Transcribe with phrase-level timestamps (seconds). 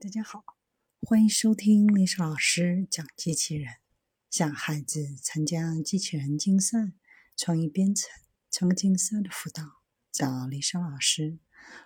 [0.00, 0.44] 大家好，
[1.00, 3.78] 欢迎收听历史老师讲机器人。
[4.30, 6.92] 想孩子参加机器人竞赛、
[7.36, 8.08] 创意编程、
[8.48, 9.64] 创客竞赛的辅导，
[10.12, 11.40] 找历史老师。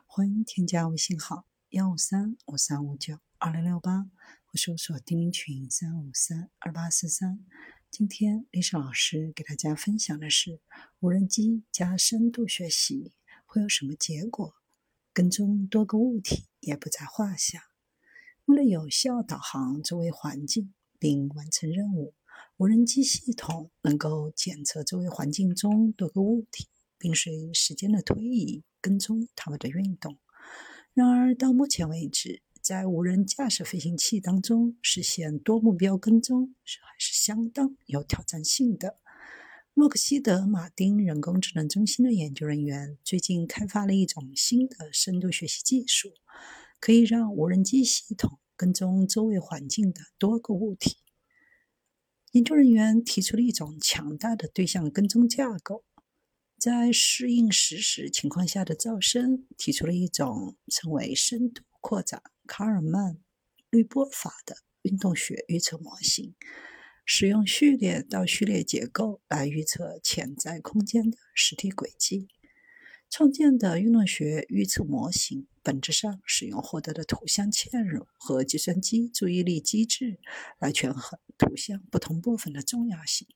[0.04, 4.10] 欢迎添加微信号幺五三五三五九二零六八，
[4.44, 7.42] 或搜索钉钉群三五三二八四三。
[7.90, 10.60] 今天历史老师给大家分享的是
[11.00, 13.14] 无人机加深度学习
[13.46, 14.54] 会有什么结果？
[15.14, 17.71] 跟踪多个物体也不在话下。
[18.46, 22.14] 为了有效导航周围环境并完成任务，
[22.56, 26.66] 无人机系统能够检测周围环境中多个物体，
[26.98, 30.18] 并随时间的推移跟踪它们的运动。
[30.92, 38.98] 然而，到目前为止，在无人驾驶飞行器当中实现多目标跟踪是还是相当有挑战性的。
[39.74, 46.12] 洛克希德马丁人工智能中心的研究人员最近开发了一种新的深度学习技术。
[46.82, 50.96] 可以让无人机系统跟踪周围环境的多个物体。
[52.32, 55.84] 研究人员提出了一种强大的对象跟踪架构，
[56.58, 63.16] 在适应实时情况下的噪声，提出了一种称为深度扩展卡尔曼
[63.70, 66.34] 滤波法的运动学预测模型，
[67.04, 72.26] 使用序列到序列结构来预测潜在空间的实体轨迹。
[73.12, 80.18] 创建的运动学预测模型本质上使用获得的图像嵌入和计算机注意力机制
[80.58, 83.28] 来权衡图像不同部分的重要性，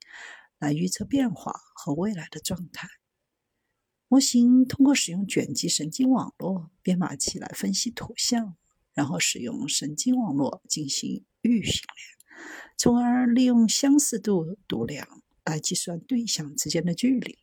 [0.58, 2.88] 来预测变化和未来的状态。
[4.08, 8.56] 模型通过使用卷积神经网络编码器来分析图像，
[8.94, 12.38] 然后使用神经网络进行预训练，
[12.78, 17.36] 从而利用相似度度量来计算对象之间的距离。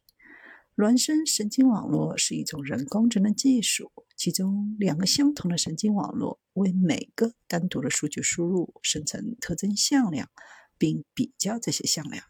[0.75, 10.31] 孪生神经网络是一种人工智能技术，其中两个相同的神经网络为每个单独的数据输入生成特征向量，
[10.79, 12.25] 并比较这些向量。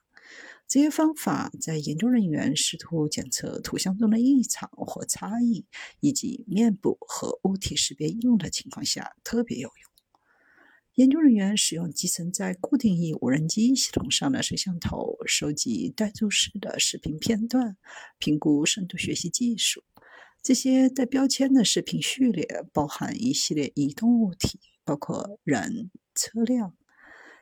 [0.67, 5.65] 这些方法在研究人员试图检测图像中的异常或差异，
[6.01, 9.92] 以及面部和物体识别应用的情况下特别有用。
[10.95, 17.77] 研究人员使用集成在固定翼无人机系统上的摄像头收集带注式的视频片段，
[18.19, 19.83] 评估深度学习技术。
[20.43, 26.77] 这些带标签的视频序列包含一系列移动物体，包括人、车辆，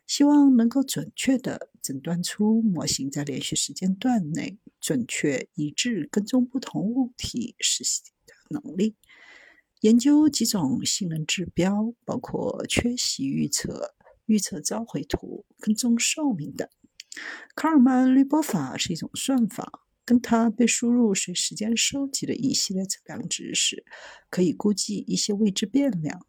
[0.08, 8.96] 希望能够准确地诊断出模型在连续时间段内准确一致跟踪不同物体实习的能力。
[9.82, 13.96] 研究几种性能指标，包括缺席预测、
[14.28, 16.70] 预测召回图、跟踪寿命等。
[17.56, 23.84] 卡尔曼滤波法是一种算法，跟它被输入随时间收集的一系列测量知识，
[24.30, 26.28] 可以估计一些未知变量。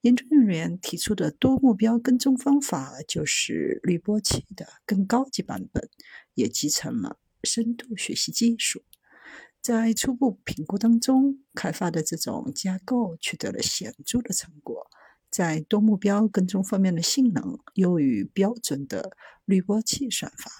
[0.00, 5.88] 研究人员提出的多目标跟踪方法就是滤波器的更高级版本，
[6.34, 8.82] 也集成了深度学习技术。
[9.62, 14.90] 在初步评估当中，开发的这种架构取得了显著的成果，
[15.30, 20.50] 在多目标跟踪方面的性能优于标准的滤波器算法。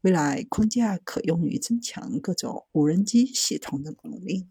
[0.00, 4.48] 未来框架可用于增强各种无人机系统的能力。